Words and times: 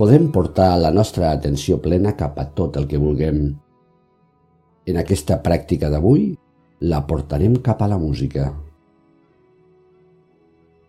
podem 0.00 0.30
portar 0.32 0.78
la 0.80 0.88
nostra 0.88 1.28
atenció 1.28 1.76
plena 1.84 2.14
cap 2.16 2.38
a 2.40 2.46
tot 2.56 2.78
el 2.80 2.86
que 2.88 2.96
vulguem. 2.96 3.40
En 4.88 4.96
aquesta 4.96 5.36
pràctica 5.44 5.90
d'avui 5.92 6.30
la 6.88 7.02
portarem 7.04 7.58
cap 7.60 7.82
a 7.84 7.88
la 7.90 7.98
música. 8.00 8.46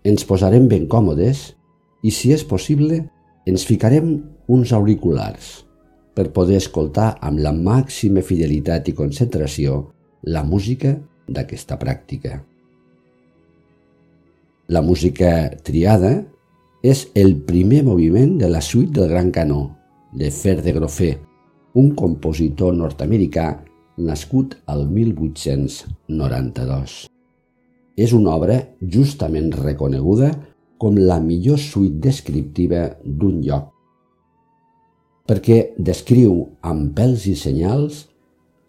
Ens 0.07 0.23
posarem 0.23 0.69
ben 0.71 0.87
còmodes 0.87 1.43
i, 2.07 2.07
si 2.07 2.31
és 2.31 2.47
possible, 2.47 3.01
ens 3.43 3.67
ficarem 3.67 4.13
uns 4.47 4.71
auriculars 4.71 5.57
per 6.15 6.31
poder 6.31 6.61
escoltar 6.63 7.17
amb 7.19 7.43
la 7.43 7.51
màxima 7.51 8.23
fidelitat 8.23 8.87
i 8.87 8.95
concentració 8.95 9.89
la 10.23 10.47
música 10.47 10.95
d'aquesta 11.27 11.75
pràctica. 11.83 12.37
La 14.71 14.79
música 14.79 15.51
triada 15.67 16.21
és 16.81 17.11
el 17.13 17.35
primer 17.45 17.83
moviment 17.85 18.39
de 18.41 18.49
la 18.49 18.57
suite 18.61 18.99
del 18.99 19.09
Gran 19.09 19.31
Canó, 19.31 19.77
de 20.17 20.31
Fer 20.33 20.61
de 20.65 20.71
Grofé, 20.73 21.19
un 21.77 21.93
compositor 21.95 22.73
nord-americà 22.73 23.63
nascut 24.01 24.57
al 24.65 24.89
1892. 24.89 27.05
És 28.01 28.13
una 28.17 28.33
obra 28.33 28.57
justament 28.81 29.53
reconeguda 29.53 30.33
com 30.81 30.97
la 30.97 31.21
millor 31.21 31.61
suite 31.61 32.01
descriptiva 32.01 32.97
d'un 33.05 33.45
lloc, 33.45 33.69
perquè 35.29 35.77
descriu 35.77 36.57
amb 36.65 36.97
pèls 36.97 37.29
i 37.29 37.37
senyals 37.37 38.09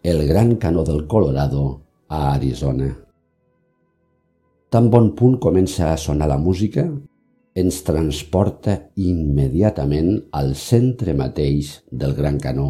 el 0.03 0.27
Gran 0.27 0.57
Canó 0.61 0.83
del 0.85 1.07
Colorado 1.09 1.81
a 2.13 2.35
Arizona. 2.35 2.93
Tan 4.69 4.93
bon 4.93 5.17
punt 5.17 5.41
comença 5.41 5.89
a 5.89 5.97
sonar 5.97 6.29
la 6.29 6.37
música 6.37 6.85
ens 7.53 7.83
transporta 7.85 8.79
immediatament 8.97 10.15
al 10.33 10.55
centre 10.57 11.13
mateix 11.13 11.75
del 11.91 12.15
Gran 12.17 12.39
Canó. 12.41 12.69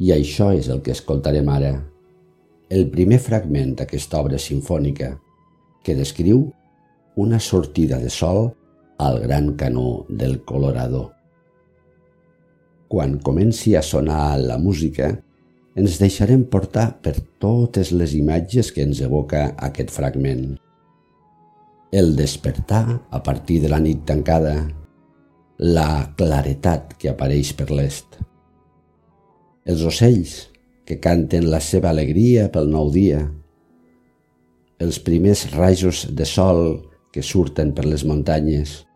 I 0.00 0.14
això 0.14 0.48
és 0.56 0.70
el 0.72 0.80
que 0.80 0.94
escoltarem 0.96 1.48
ara, 1.52 1.74
el 2.72 2.86
primer 2.88 3.18
fragment 3.20 3.74
d'aquesta 3.76 4.22
obra 4.22 4.40
sinfònica, 4.40 5.10
que 5.84 5.96
descriu 5.98 6.46
una 7.20 7.40
sortida 7.40 7.98
de 8.00 8.08
sol 8.08 8.48
al 8.96 9.20
Gran 9.26 9.52
Canó 9.60 10.06
del 10.08 10.40
Colorado. 10.44 11.10
Quan 12.88 13.18
comenci 13.20 13.76
a 13.76 13.82
sonar 13.82 14.38
la 14.40 14.56
música, 14.56 15.12
ens 15.76 16.00
deixarem 16.00 16.48
portar 16.48 16.88
per 17.04 17.14
totes 17.38 17.92
les 17.92 18.16
imatges 18.16 18.72
que 18.72 18.82
ens 18.88 19.04
evoca 19.04 19.50
aquest 19.68 19.92
fragment 19.92 20.56
el 21.90 22.14
despertar 22.14 23.02
a 23.10 23.22
partir 23.22 23.60
de 23.62 23.68
la 23.68 23.80
nit 23.82 24.04
tancada, 24.06 24.54
la 25.58 26.14
claretat 26.16 26.94
que 26.96 27.10
apareix 27.10 27.50
per 27.58 27.66
l'est, 27.74 28.20
els 29.66 29.82
ocells 29.82 30.36
que 30.86 31.00
canten 31.02 31.50
la 31.50 31.60
seva 31.60 31.90
alegria 31.90 32.46
pel 32.54 32.70
nou 32.70 32.92
dia, 32.94 33.24
els 34.80 35.00
primers 35.02 35.44
rajos 35.52 36.06
de 36.14 36.24
sol 36.24 36.62
que 37.12 37.26
surten 37.26 37.74
per 37.74 37.84
les 37.84 38.06
muntanyes, 38.06 38.86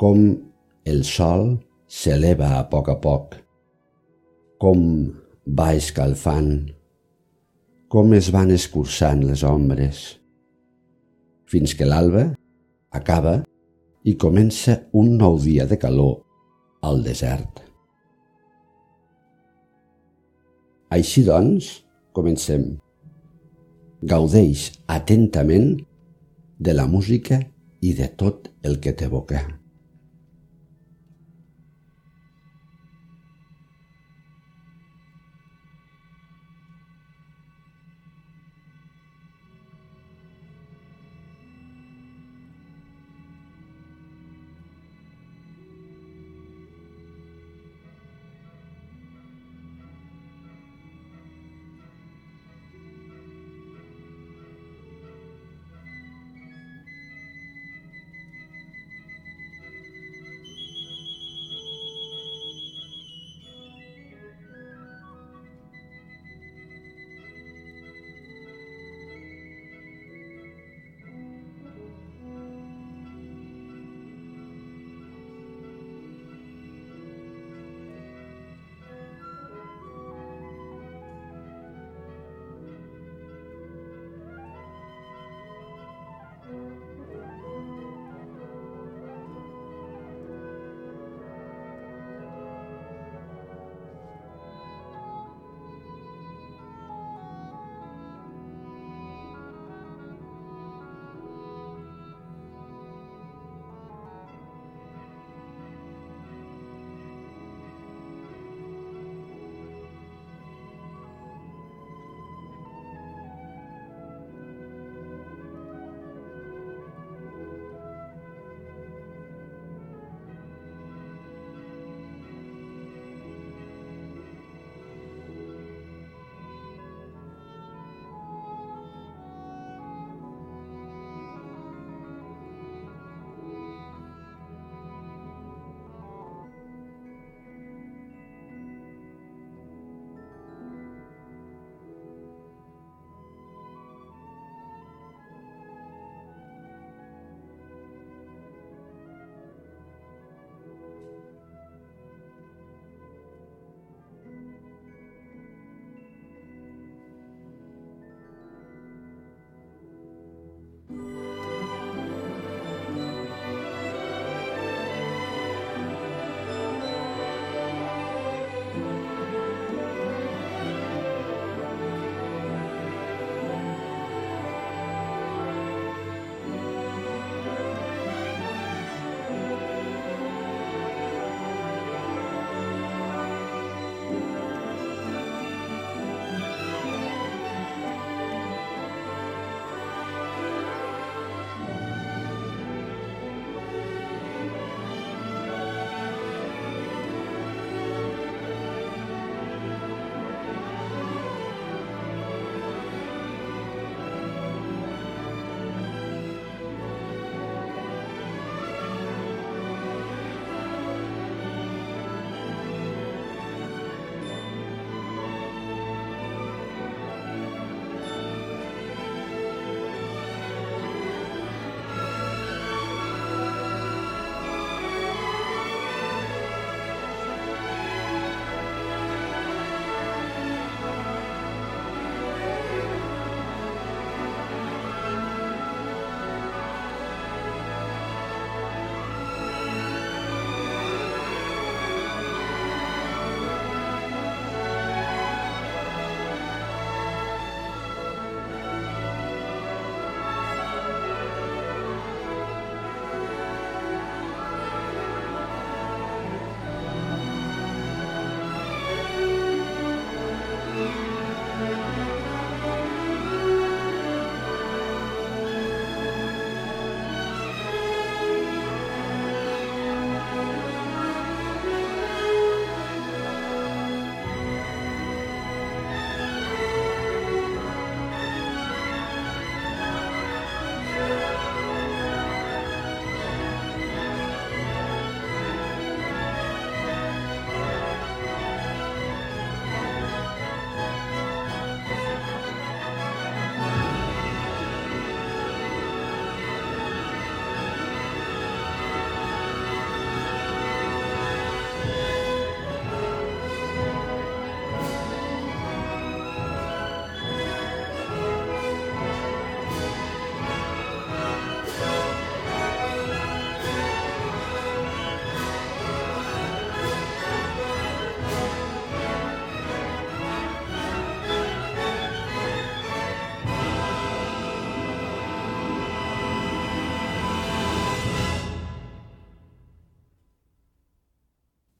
com 0.00 0.24
el 0.84 1.04
sol 1.04 1.58
s'eleva 1.86 2.56
a 2.58 2.64
poc 2.72 2.88
a 2.88 2.96
poc, 3.04 3.36
com 4.58 4.80
va 5.44 5.70
escalfant, 5.76 6.50
com 7.92 8.16
es 8.16 8.32
van 8.32 8.50
escurçant 8.50 9.22
les 9.28 9.44
ombres, 9.46 10.04
fins 11.54 11.76
que 11.78 11.86
l'alba 11.86 12.24
acaba 12.98 13.36
i 14.04 14.16
comença 14.18 14.80
un 15.00 15.14
nou 15.20 15.38
dia 15.38 15.68
de 15.70 15.78
calor 15.78 16.16
al 16.82 17.02
desert. 17.06 17.62
Així 20.94 21.24
doncs, 21.26 21.70
comencem. 22.14 22.66
Gaudeix 24.02 24.68
atentament 24.98 25.76
de 26.58 26.74
la 26.76 26.86
música 26.90 27.40
i 27.80 27.94
de 27.98 28.10
tot 28.18 28.50
el 28.66 28.80
que 28.82 28.92
t'evoca. 28.98 29.46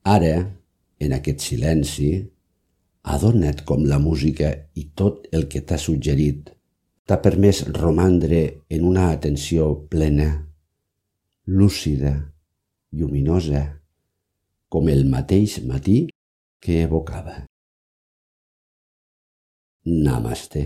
Ara, 0.04 0.34
en 1.00 1.12
aquest 1.16 1.40
silenci, 1.40 2.10
adona't 3.04 3.64
com 3.68 3.84
la 3.88 3.98
música 4.00 4.50
i 4.76 4.90
tot 4.96 5.24
el 5.32 5.48
que 5.48 5.64
t'ha 5.64 5.78
suggerit 5.80 6.54
t'ha 7.04 7.18
permès 7.20 7.62
romandre 7.76 8.40
en 8.72 8.84
una 8.88 9.10
atenció 9.12 9.66
plena, 9.92 10.28
lúcida, 11.44 12.14
lluminosa, 12.92 13.64
com 14.72 14.88
el 14.88 15.04
mateix 15.08 15.58
matí 15.68 15.98
que 16.64 16.80
evocava. 16.86 17.42
Namaste. 19.84 20.64